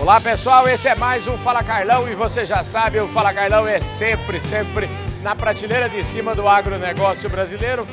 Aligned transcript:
Olá 0.00 0.18
pessoal, 0.18 0.66
esse 0.66 0.88
é 0.88 0.94
mais 0.94 1.26
um 1.26 1.36
Fala 1.36 1.62
Carlão 1.62 2.08
e 2.08 2.14
você 2.14 2.42
já 2.42 2.64
sabe, 2.64 2.98
o 2.98 3.06
Fala 3.08 3.34
Carlão 3.34 3.68
é 3.68 3.80
sempre, 3.80 4.40
sempre 4.40 4.88
na 5.22 5.36
prateleira 5.36 5.90
de 5.90 6.02
cima 6.02 6.34
do 6.34 6.48
agronegócio 6.48 7.28
brasileiro. 7.28 7.86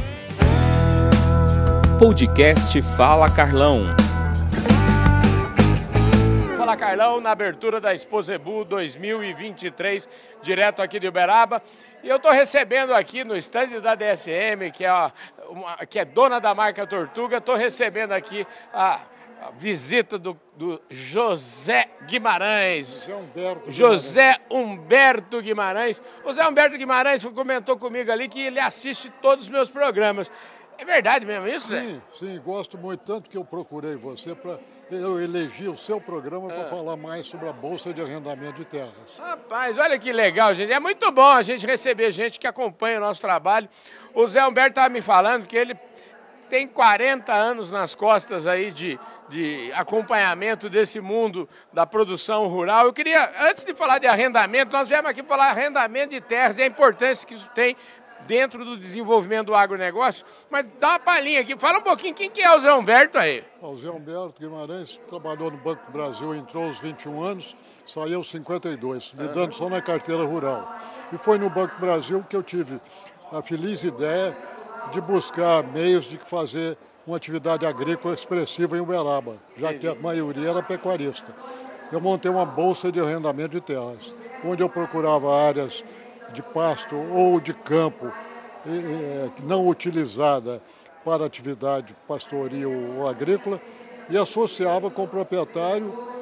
Podcast 1.99 2.81
Fala 2.96 3.29
Carlão. 3.29 3.93
Fala 6.55 6.78
Carlão 6.78 7.20
na 7.20 7.31
abertura 7.31 7.82
da 7.82 7.93
Exposebu 7.93 8.64
2023, 8.64 10.08
direto 10.42 10.82
aqui 10.82 11.02
de 11.02 11.10
Uberaba. 11.10 11.62
E 12.02 12.08
eu 12.08 12.16
estou 12.16 12.32
recebendo 12.32 12.94
aqui 12.94 13.26
no 13.26 13.36
estande 13.36 13.82
da 13.82 13.96
DSM, 13.96 14.71
que 14.71 14.86
é, 14.86 15.12
uma, 15.50 15.76
que 15.86 16.00
é 16.00 16.05
dona 16.05 16.39
da 16.39 16.55
marca 16.55 16.88
Tortuga, 16.88 17.39
estou 17.39 17.55
recebendo 17.55 18.14
aqui 18.14 18.48
a 18.74 19.02
a 19.41 19.51
visita 19.51 20.17
do, 20.17 20.39
do, 20.55 20.81
José 20.89 21.89
Guimarães. 22.05 23.05
José 23.05 23.15
Humberto. 23.15 23.71
José 23.71 24.37
Humberto 24.50 25.41
Guimarães. 25.41 26.01
O 26.23 26.29
José 26.29 26.47
Humberto 26.47 26.78
Guimarães 26.78 27.23
comentou 27.23 27.78
comigo 27.78 28.11
ali 28.11 28.28
que 28.28 28.42
ele 28.42 28.59
assiste 28.59 29.11
todos 29.21 29.45
os 29.45 29.50
meus 29.50 29.69
programas. 29.69 30.31
É 30.78 30.86
verdade 30.86 31.25
mesmo 31.25 31.47
isso? 31.47 31.75
Sim, 31.75 32.02
sim, 32.17 32.39
gosto 32.39 32.78
muito, 32.78 33.02
tanto 33.02 33.30
que 33.30 33.38
eu 33.38 33.44
procurei 33.44 33.95
você 33.95 34.36
para 34.36 34.59
eu 34.89 35.19
elegi 35.19 35.67
o 35.67 35.75
seu 35.75 36.00
programa 36.00 36.47
para 36.47 36.64
ah. 36.64 36.67
falar 36.67 36.95
mais 36.95 37.28
sobre 37.28 37.50
a 37.50 37.53
Bolsa 37.53 37.94
de 37.94 38.02
Arrendamento 38.02 38.53
de 38.53 38.66
Terras. 38.66 39.17
Rapaz, 39.17 39.78
olha 39.78 40.00
que 40.00 40.14
legal, 40.14 40.53
gente. 40.53 40.72
É 40.72 40.80
muito 40.80 41.11
bom 41.11 41.28
a 41.28 41.42
gente 41.42 41.66
receber 41.66 42.11
gente 42.11 42.39
que 42.39 42.47
acompanha 42.47 42.97
o 42.97 43.02
nosso 43.02 43.19
trabalho. 43.19 43.67
O 44.14 44.25
Zé 44.28 44.45
Humberto 44.45 44.69
estava 44.69 44.89
me 44.89 45.02
falando 45.02 45.45
que 45.45 45.58
ele 45.58 45.78
tem 46.47 46.67
40 46.67 47.33
anos 47.33 47.72
nas 47.72 47.94
costas 47.94 48.47
aí 48.47 48.72
de, 48.72 49.00
de 49.30 49.72
acompanhamento 49.73 50.70
desse 50.70 51.00
mundo 51.00 51.47
da 51.72 51.86
produção 51.86 52.47
rural. 52.47 52.86
Eu 52.86 52.94
queria, 52.94 53.31
antes 53.50 53.64
de 53.64 53.73
falar 53.73 54.00
de 54.00 54.08
arrendamento, 54.08 54.72
nós 54.72 54.89
viemos 54.89 55.09
aqui 55.09 55.23
falar 55.23 55.50
arrendamento 55.50 56.12
de 56.12 56.22
terras 56.22 56.58
e 56.58 56.64
a 56.64 56.66
importância 56.68 57.28
que 57.28 57.34
isso 57.34 57.50
tem 57.53 57.75
dentro 58.25 58.66
do 58.66 58.78
desenvolvimento 58.78 59.48
do 59.48 59.56
agronegócio, 59.56 60.25
mas 60.50 60.66
dá 60.80 60.90
uma 60.90 61.00
palhinha 61.00 61.42
aqui, 61.42 61.58
fala 61.58 61.80
um 61.80 61.81
pouquinho 61.81 62.14
quem 62.14 62.30
que 62.30 62.42
é 62.42 62.56
o 62.56 62.59
Zé 62.59 62.73
Humberto 62.73 63.18
aí. 63.18 63.44
O 63.62 63.75
Zé 63.78 63.90
Humberto 63.90 64.36
Guimarães 64.40 65.00
trabalhou 65.08 65.50
no 65.50 65.58
Banco 65.58 65.86
do 65.86 65.92
Brasil, 65.92 66.36
entrou 66.36 66.66
aos 66.66 66.80
21 66.80 67.23
anos, 67.23 67.56
saiu 67.86 68.18
aos 68.18 68.30
52, 68.30 69.14
lidando 69.18 69.45
uhum. 69.45 69.52
só 69.53 69.70
na 69.70 69.81
carteira 69.81 70.23
rural. 70.23 70.75
E 71.14 71.18
foi 71.18 71.38
no 71.38 71.50
Banco 71.50 71.75
do 71.75 71.81
Brasil 71.81 72.23
que 72.30 72.36
eu 72.36 72.44
tive 72.44 72.81
a 73.31 73.42
feliz 73.42 73.84
ideia 73.84 74.36
de 74.92 75.02
buscar 75.02 75.64
meios 75.64 76.06
de 76.06 76.18
fazer 76.18 76.78
uma 77.06 77.18
atividade 77.18 77.66
agrícola 77.66 78.14
expressiva 78.14 78.78
em 78.78 78.82
Uberaba, 78.82 79.38
já 79.56 79.74
que 79.74 79.88
a 79.88 79.96
maioria 79.96 80.50
era 80.50 80.64
pecuarista. 80.64 81.34
Eu 81.92 82.02
montei 82.02 82.30
uma 82.30 82.46
bolsa 82.46 82.92
de 82.92 83.00
arrendamento 83.00 83.52
de 83.52 83.62
terras, 83.62 84.14
onde 84.44 84.62
eu 84.62 84.70
procurava 84.70 85.34
áreas 85.34 85.84
de 86.34 86.42
pasto 86.42 86.96
ou 86.96 87.40
de 87.40 87.54
campo 87.54 88.12
não 89.44 89.68
utilizada 89.68 90.62
para 91.06 91.26
atividade 91.26 91.96
pastoril 92.06 92.98
ou 92.98 93.08
agrícola 93.08 93.62
e 94.10 94.18
associava 94.18 94.92
com 94.92 95.04
o 95.04 95.08
proprietário 95.08 96.17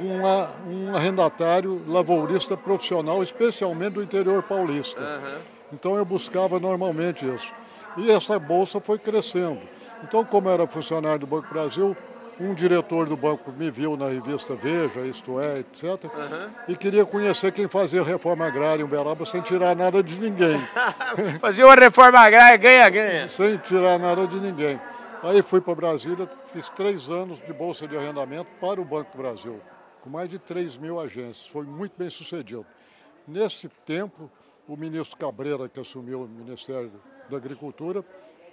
uma, 0.00 0.50
um 0.66 0.94
arrendatário 0.94 1.82
lavourista 1.86 2.56
profissional, 2.56 3.22
especialmente 3.22 3.94
do 3.94 4.02
interior 4.02 4.42
paulista. 4.42 5.00
Uhum. 5.02 5.38
Então 5.72 5.96
eu 5.96 6.04
buscava 6.04 6.58
normalmente 6.58 7.26
isso. 7.26 7.52
E 7.96 8.10
essa 8.10 8.38
bolsa 8.38 8.80
foi 8.80 8.98
crescendo. 8.98 9.60
Então, 10.02 10.24
como 10.24 10.48
era 10.48 10.66
funcionário 10.66 11.20
do 11.20 11.26
Banco 11.26 11.48
Brasil, 11.52 11.96
um 12.38 12.52
diretor 12.52 13.06
do 13.06 13.16
banco 13.16 13.52
me 13.56 13.70
viu 13.70 13.96
na 13.96 14.08
revista 14.08 14.54
Veja, 14.54 15.00
Isto 15.00 15.40
É, 15.40 15.60
etc., 15.60 16.04
uhum. 16.04 16.50
e 16.68 16.76
queria 16.76 17.04
conhecer 17.04 17.52
quem 17.52 17.68
fazia 17.68 18.02
reforma 18.02 18.46
agrária 18.46 18.82
em 18.82 18.84
Uberaba 18.84 19.24
sem 19.24 19.40
tirar 19.40 19.74
nada 19.76 20.02
de 20.02 20.18
ninguém. 20.18 20.60
fazia 21.40 21.64
uma 21.64 21.74
reforma 21.74 22.18
agrária 22.18 22.56
ganha-ganha. 22.56 23.28
sem 23.28 23.56
tirar 23.58 23.98
nada 23.98 24.26
de 24.26 24.36
ninguém. 24.36 24.80
Aí 25.22 25.40
fui 25.42 25.60
para 25.60 25.74
Brasília, 25.74 26.28
fiz 26.52 26.68
três 26.70 27.08
anos 27.08 27.38
de 27.38 27.52
Bolsa 27.52 27.86
de 27.88 27.96
Arrendamento 27.96 28.48
para 28.60 28.80
o 28.80 28.84
Banco 28.84 29.16
do 29.16 29.22
Brasil, 29.22 29.60
com 30.04 30.10
mais 30.10 30.28
de 30.28 30.38
3 30.38 30.76
mil 30.76 31.00
agências. 31.00 31.46
Foi 31.46 31.64
muito 31.64 31.94
bem 31.96 32.10
sucedido. 32.10 32.66
Nesse 33.26 33.70
tempo, 33.86 34.30
o 34.68 34.76
ministro 34.76 35.16
Cabreira, 35.16 35.66
que 35.66 35.80
assumiu 35.80 36.24
o 36.24 36.28
Ministério 36.28 36.92
da 37.30 37.38
Agricultura, 37.38 38.04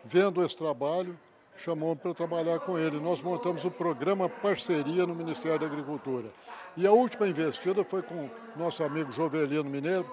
vendo 0.06 0.42
esse 0.46 0.56
trabalho, 0.56 1.20
chamou 1.58 1.94
para 1.94 2.14
trabalhar 2.14 2.58
com 2.62 2.80
ele. 2.80 3.02
Nós 3.02 3.22
montamos 3.22 3.66
o 3.66 3.70
programa 3.70 4.30
Parceria 4.30 5.06
no 5.06 5.14
Ministério 5.14 5.60
da 5.60 5.66
Agricultura. 5.66 6.30
E 6.78 6.88
a 6.88 6.94
última 6.94 7.28
investida 7.28 7.84
foi 7.84 8.02
com 8.02 8.30
nosso 8.56 8.82
amigo 8.82 9.12
Jovelino 9.12 9.70
Mineiro, 9.70 10.10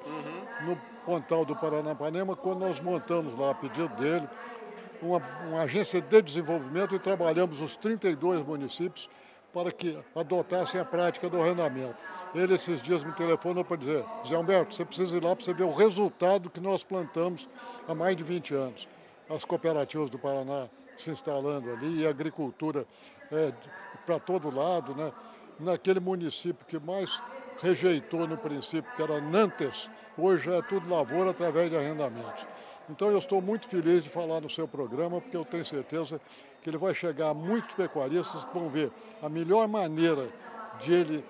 no 0.64 0.76
Pontal 1.06 1.44
do 1.44 1.54
Paranapanema, 1.54 2.34
quando 2.34 2.58
nós 2.58 2.80
montamos 2.80 3.38
lá, 3.38 3.52
a 3.52 3.54
pedido 3.54 3.94
dele, 3.94 4.28
uma, 5.00 5.22
uma 5.48 5.60
agência 5.60 6.02
de 6.02 6.20
desenvolvimento 6.20 6.96
e 6.96 6.98
trabalhamos 6.98 7.60
os 7.60 7.76
32 7.76 8.44
municípios 8.44 9.08
para 9.58 9.72
que 9.72 9.98
adotassem 10.14 10.80
a 10.80 10.84
prática 10.84 11.28
do 11.28 11.40
arrendamento. 11.42 11.96
Ele 12.32 12.54
esses 12.54 12.80
dias 12.80 13.02
me 13.02 13.12
telefonou 13.12 13.64
para 13.64 13.76
dizer, 13.76 14.04
Zé 14.24 14.38
Humberto, 14.38 14.72
você 14.72 14.84
precisa 14.84 15.16
ir 15.16 15.24
lá 15.24 15.34
para 15.34 15.44
você 15.44 15.52
ver 15.52 15.64
o 15.64 15.74
resultado 15.74 16.48
que 16.48 16.60
nós 16.60 16.84
plantamos 16.84 17.48
há 17.88 17.92
mais 17.92 18.16
de 18.16 18.22
20 18.22 18.54
anos. 18.54 18.88
As 19.28 19.44
cooperativas 19.44 20.10
do 20.10 20.18
Paraná 20.18 20.68
se 20.96 21.10
instalando 21.10 21.72
ali 21.72 22.02
e 22.02 22.06
a 22.06 22.10
agricultura 22.10 22.86
é, 23.32 23.52
para 24.06 24.20
todo 24.20 24.48
lado, 24.48 24.94
né? 24.94 25.12
Naquele 25.58 25.98
município 25.98 26.64
que 26.64 26.78
mais 26.78 27.20
rejeitou 27.60 28.26
no 28.26 28.36
princípio, 28.36 28.90
que 28.94 29.02
era 29.02 29.20
Nantes, 29.20 29.90
hoje 30.16 30.50
é 30.50 30.62
tudo 30.62 30.88
lavoura 30.88 31.30
através 31.30 31.70
de 31.70 31.76
arrendamentos. 31.76 32.46
Então 32.88 33.10
eu 33.10 33.18
estou 33.18 33.42
muito 33.42 33.68
feliz 33.68 34.02
de 34.02 34.08
falar 34.08 34.40
no 34.40 34.48
seu 34.48 34.66
programa, 34.66 35.20
porque 35.20 35.36
eu 35.36 35.44
tenho 35.44 35.64
certeza 35.64 36.20
que 36.62 36.70
ele 36.70 36.78
vai 36.78 36.94
chegar 36.94 37.30
a 37.30 37.34
muitos 37.34 37.74
pecuaristas 37.74 38.44
que 38.44 38.54
vão 38.54 38.68
ver 38.68 38.90
a 39.22 39.28
melhor 39.28 39.68
maneira 39.68 40.26
de 40.80 40.92
ele 40.92 41.24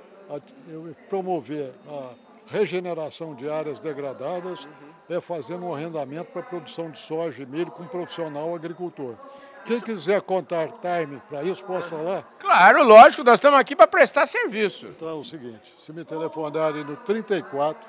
promover 1.09 1.75
a 1.89 2.13
regeneração 2.51 3.35
de 3.35 3.49
áreas 3.49 3.79
degradadas 3.79 4.65
uhum. 4.65 4.71
é 5.17 5.21
fazendo 5.21 5.67
um 5.67 5.75
arrendamento 5.75 6.33
para 6.33 6.43
a 6.43 6.45
produção 6.45 6.91
de 6.91 6.99
soja 6.99 7.43
e 7.43 7.47
milho 7.47 7.71
com 7.71 7.83
um 7.83 7.89
profissional 7.89 8.55
agricultor. 8.55 9.15
Quem 9.65 9.81
quiser 9.81 10.23
contar 10.23 10.69
time 10.81 11.21
para 11.29 11.43
isso, 11.43 11.63
posso 11.63 11.91
falar? 11.91 12.23
Claro, 12.41 12.85
lógico, 12.85 13.23
nós 13.23 13.35
estamos 13.35 13.61
aqui 13.61 13.77
para 13.77 13.87
prestar 13.87 14.27
serviço. 14.27 14.87
Então 14.87 15.09
é 15.09 15.13
o 15.13 15.23
seguinte, 15.23 15.75
se 15.79 15.93
me 15.93 16.05
telefonarem 16.05 16.85
no 16.85 16.97
34 16.97 17.87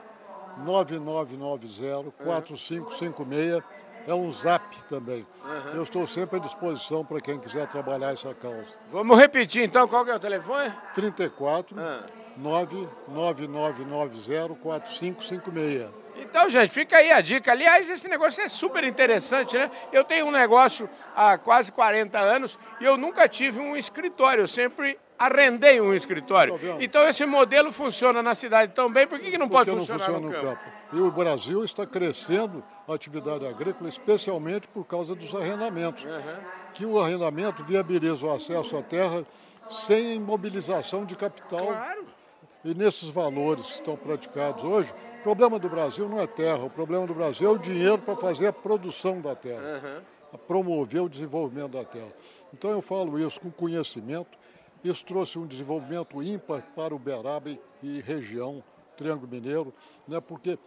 9990 0.58 2.12
4556, 2.24 3.64
é 4.08 4.14
um 4.14 4.30
zap 4.31 4.84
também. 4.86 5.25
Uhum. 5.44 5.75
Eu 5.75 5.84
estou 5.84 6.06
sempre 6.08 6.38
à 6.38 6.40
disposição 6.40 7.06
para 7.06 7.22
quem 7.22 7.40
quiser 7.40 7.68
trabalhar 7.68 8.12
essa 8.12 8.34
causa. 8.34 8.68
Vamos 8.92 9.18
repetir 9.18 9.64
então, 9.64 9.88
qual 9.88 10.03
que 10.03 10.12
é 10.12 10.16
o 10.16 10.19
telefone? 10.19 10.74
34 10.94 11.78
uhum. 11.78 12.02
99990 12.39 14.55
4556. 14.55 16.00
Então, 16.22 16.50
gente, 16.50 16.72
fica 16.72 16.97
aí 16.97 17.11
a 17.11 17.22
dica. 17.22 17.51
Aliás, 17.51 17.88
esse 17.89 18.07
negócio 18.07 18.44
é 18.44 18.50
super 18.50 18.83
interessante, 18.83 19.57
né? 19.57 19.72
Eu 19.91 20.03
tenho 20.03 20.25
um 20.25 20.31
negócio 20.31 20.89
há 21.16 21.38
quase 21.38 21.72
40 21.72 22.19
anos 22.19 22.57
e 22.79 22.85
eu 22.85 22.97
nunca 22.97 23.27
tive 23.27 23.59
um 23.59 23.77
escritório, 23.77 24.41
eu 24.41 24.47
sempre 24.47 24.97
arrendei 25.17 25.81
um 25.81 25.94
escritório. 25.94 26.59
Então, 26.79 27.07
esse 27.07 27.25
modelo 27.25 27.72
funciona 27.72 28.22
na 28.23 28.35
cidade 28.35 28.71
tão 28.73 28.91
bem, 28.91 29.07
por 29.07 29.19
que, 29.19 29.31
que 29.31 29.38
não 29.38 29.50
Porque 29.50 29.71
pode 29.71 29.79
funcionar 29.79 30.00
não 30.00 30.06
funciona 30.16 30.27
no, 30.27 30.31
campo? 30.31 30.63
campo? 30.63 30.79
E 30.94 31.01
o 31.01 31.11
Brasil 31.11 31.63
está 31.63 31.85
crescendo 31.85 32.63
a 32.88 32.94
atividade 32.94 33.45
agrícola, 33.45 33.89
especialmente 33.89 34.67
por 34.67 34.85
causa 34.85 35.13
dos 35.13 35.35
arrendamentos. 35.35 36.06
Uhum. 36.06 36.38
Que 36.73 36.85
o 36.85 37.00
arrendamento 37.00 37.63
viabiliza 37.63 38.25
o 38.25 38.31
acesso 38.31 38.77
à 38.77 38.81
terra 38.81 39.25
sem 39.69 40.16
imobilização 40.16 41.06
de 41.06 41.16
capital. 41.16 41.67
Claro. 41.67 42.19
E 42.64 42.74
nesses 42.74 43.10
valores 43.10 43.66
que 43.66 43.74
estão 43.74 43.95
praticados 43.95 44.63
hoje, 44.63 44.94
o 45.19 45.24
problema 45.24 45.57
do 45.57 45.69
Brasil 45.69 46.10
não 46.10 46.19
é 46.19 46.28
terra, 46.28 46.63
o 46.66 46.69
problema 46.69 47.07
do 47.07 47.13
Brasil 47.13 47.50
é 47.50 47.51
o 47.51 47.57
dinheiro 47.57 48.00
para 48.00 48.18
fazer 48.18 48.48
a 48.48 48.54
produção 48.54 49.22
da 49.22 49.33
terra, 49.33 50.04
a 50.33 50.38
promover 50.38 51.01
o 51.01 51.10
desenvolvimento 51.10 51.72
da 51.72 51.86
terra. 51.86 52.12
Então 52.54 52.69
eu 52.72 52.81
falo 52.81 53.18
isso 53.18 53.39
com 53.39 53.50
conhecimento. 53.50 54.38
Isso 54.83 55.04
trouxe 55.06 55.38
um 55.38 55.45
desenvolvimento 55.45 56.22
ímpar 56.22 56.62
para 56.75 56.95
Uberaba 56.95 57.50
e 57.83 58.01
região, 58.01 58.63
Triângulo 58.95 59.30
Mineiro, 59.30 59.74
né, 60.07 60.22
porque 60.22 60.57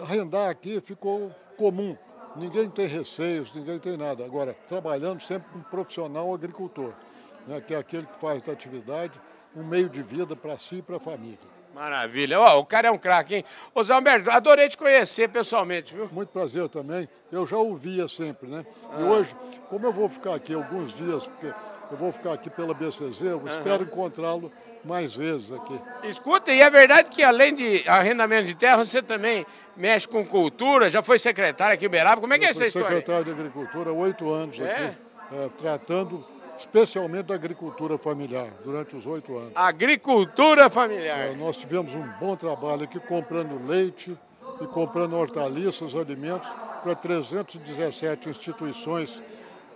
arrendar 0.00 0.48
aqui 0.50 0.80
ficou 0.80 1.32
comum. 1.56 1.96
Ninguém 2.34 2.68
tem 2.70 2.86
receios, 2.86 3.52
ninguém 3.52 3.78
tem 3.78 3.96
nada. 3.96 4.24
Agora, 4.24 4.54
trabalhando 4.66 5.20
sempre 5.20 5.52
com 5.52 5.58
um 5.58 5.62
profissional 5.62 6.32
agricultor, 6.32 6.92
né, 7.46 7.60
que 7.60 7.74
é 7.74 7.76
aquele 7.76 8.06
que 8.06 8.18
faz 8.18 8.42
da 8.42 8.52
atividade 8.52 9.20
um 9.54 9.64
meio 9.64 9.88
de 9.88 10.02
vida 10.02 10.34
para 10.34 10.56
si 10.58 10.76
e 10.76 10.82
para 10.82 10.96
a 10.96 11.00
família. 11.00 11.38
Maravilha. 11.74 12.38
Ó, 12.38 12.60
o 12.60 12.66
cara 12.66 12.88
é 12.88 12.90
um 12.90 12.98
craque, 12.98 13.36
hein? 13.36 13.44
Ô 13.74 13.82
Zé 13.82 13.94
Alberto, 13.94 14.30
adorei 14.30 14.68
te 14.68 14.76
conhecer 14.76 15.28
pessoalmente, 15.28 15.94
viu? 15.94 16.08
Muito 16.12 16.28
prazer 16.28 16.68
também. 16.68 17.08
Eu 17.30 17.46
já 17.46 17.56
ouvia 17.56 18.08
sempre, 18.08 18.48
né? 18.48 18.64
Ah. 18.90 19.00
E 19.00 19.04
hoje, 19.04 19.34
como 19.70 19.86
eu 19.86 19.92
vou 19.92 20.08
ficar 20.08 20.34
aqui 20.34 20.52
alguns 20.52 20.92
dias, 20.94 21.26
porque 21.26 21.52
eu 21.90 21.96
vou 21.96 22.12
ficar 22.12 22.34
aqui 22.34 22.50
pela 22.50 22.74
BCZ, 22.74 23.22
eu 23.22 23.42
espero 23.46 23.84
encontrá-lo 23.84 24.52
mais 24.84 25.14
vezes 25.14 25.50
aqui. 25.52 25.78
Escuta, 26.04 26.52
e 26.52 26.60
é 26.60 26.68
verdade 26.68 27.10
que 27.10 27.22
além 27.22 27.54
de 27.54 27.88
arrendamento 27.88 28.46
de 28.46 28.54
terra, 28.54 28.84
você 28.84 29.02
também 29.02 29.46
mexe 29.76 30.08
com 30.08 30.24
cultura, 30.24 30.90
já 30.90 31.02
foi 31.02 31.18
secretário 31.18 31.74
aqui 31.74 31.84
em 31.84 31.88
Uberaba, 31.88 32.20
como 32.20 32.32
é 32.34 32.38
que 32.38 32.44
é 32.44 32.50
essa 32.50 32.66
história? 32.66 32.88
secretário 32.88 33.24
de 33.26 33.30
Agricultura 33.30 33.90
há 33.90 33.92
oito 33.92 34.30
anos 34.30 34.58
é? 34.58 34.64
aqui, 34.64 34.96
é, 35.32 35.48
tratando 35.58 36.24
especialmente 36.58 37.26
da 37.26 37.34
agricultura 37.34 37.98
familiar, 37.98 38.50
durante 38.64 38.96
os 38.96 39.06
oito 39.06 39.36
anos. 39.36 39.52
Agricultura 39.54 40.68
familiar. 40.70 41.30
É, 41.30 41.34
nós 41.34 41.56
tivemos 41.56 41.94
um 41.94 42.06
bom 42.20 42.36
trabalho 42.36 42.84
aqui 42.84 43.00
comprando 43.00 43.66
leite 43.66 44.16
e 44.60 44.66
comprando 44.66 45.14
hortaliças, 45.16 45.94
alimentos 45.94 46.48
para 46.82 46.94
317 46.94 48.28
instituições, 48.28 49.22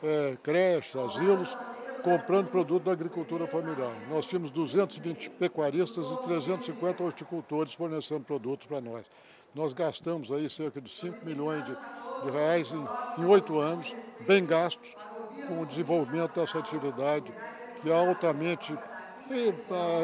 é, 0.02 0.36
creches, 0.42 0.96
asilos, 0.96 1.56
comprando 2.02 2.48
produto 2.48 2.84
da 2.84 2.92
agricultura 2.92 3.46
familiar. 3.46 3.92
Nós 4.08 4.26
tínhamos 4.26 4.50
220 4.50 5.30
pecuaristas 5.30 6.06
e 6.06 6.16
350 6.22 7.02
horticultores 7.02 7.74
fornecendo 7.74 8.20
produtos 8.20 8.66
para 8.66 8.80
nós. 8.80 9.04
Nós 9.54 9.72
gastamos 9.72 10.30
aí 10.30 10.48
cerca 10.50 10.80
de 10.80 10.92
5 10.92 11.24
milhões 11.24 11.64
de, 11.64 11.72
de 11.72 12.30
reais 12.30 12.72
em 13.18 13.24
oito 13.24 13.58
anos, 13.58 13.94
bem 14.20 14.44
gastos, 14.44 14.94
com 15.46 15.60
o 15.62 15.66
desenvolvimento 15.66 16.38
dessa 16.38 16.58
atividade 16.58 17.32
que 17.80 17.90
é 17.90 17.94
altamente 17.94 18.76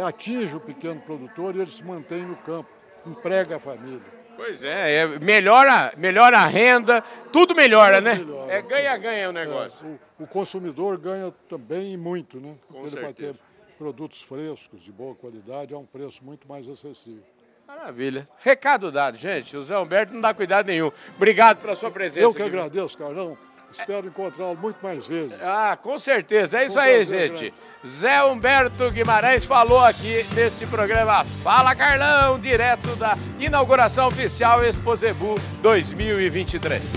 atinge 0.06 0.56
o 0.56 0.60
pequeno 0.60 1.00
produtor 1.00 1.54
e 1.54 1.60
ele 1.60 1.70
se 1.70 1.82
mantém 1.84 2.22
no 2.22 2.36
campo, 2.36 2.68
emprega 3.06 3.56
a 3.56 3.58
família. 3.58 4.22
Pois 4.36 4.62
é, 4.62 4.96
é 4.96 5.06
melhora, 5.06 5.92
melhora 5.96 6.38
a 6.38 6.46
renda, 6.46 7.02
tudo 7.30 7.54
melhora, 7.54 7.96
tudo 7.96 8.04
né? 8.04 8.14
Melhora, 8.14 8.52
é 8.52 8.62
ganha-ganha 8.62 9.28
o 9.28 9.32
negócio. 9.32 9.86
É, 9.86 10.22
o, 10.22 10.24
o, 10.24 10.26
consumidor 10.26 10.96
ganha 10.98 11.32
também 11.48 11.96
muito, 11.96 12.40
né? 12.40 12.54
Com 12.68 12.88
certeza. 12.88 12.96
ele 12.96 13.04
vai 13.04 13.12
ter 13.12 13.34
produtos 13.78 14.22
frescos, 14.22 14.82
de 14.82 14.90
boa 14.90 15.14
qualidade, 15.14 15.74
a 15.74 15.78
um 15.78 15.84
preço 15.84 16.24
muito 16.24 16.48
mais 16.48 16.68
acessível. 16.68 17.22
Maravilha. 17.66 18.28
Recado 18.38 18.90
dado, 18.90 19.16
gente. 19.16 19.56
O 19.56 19.62
Zé 19.62 19.78
Humberto 19.78 20.12
não 20.12 20.20
dá 20.20 20.34
cuidado 20.34 20.66
nenhum. 20.66 20.90
Obrigado 21.16 21.60
pela 21.60 21.74
sua 21.74 21.90
presença. 21.90 22.26
Eu 22.26 22.34
que 22.34 22.42
agradeço, 22.42 22.98
Carlão. 22.98 23.36
Espero 23.72 24.06
encontrá-lo 24.06 24.56
muito 24.56 24.76
mais 24.82 25.06
vezes. 25.06 25.32
Ah, 25.42 25.76
com 25.80 25.98
certeza. 25.98 26.60
É 26.60 26.66
isso 26.66 26.78
aí, 26.78 27.04
gente. 27.04 27.52
Zé 27.86 28.22
Humberto 28.22 28.90
Guimarães 28.90 29.44
falou 29.44 29.80
aqui 29.80 30.24
neste 30.34 30.66
programa 30.66 31.24
Fala 31.42 31.74
Carlão, 31.74 32.38
direto 32.38 32.94
da 32.96 33.16
inauguração 33.40 34.06
oficial 34.08 34.64
Exposebu 34.64 35.36
2023. 35.62 36.92